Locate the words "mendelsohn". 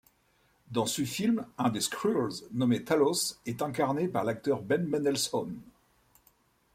4.87-5.53